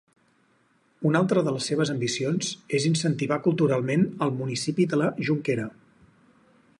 [1.09, 5.69] Una altra de les seves ambicions és incentivar culturalment el municipi de la Jonquera.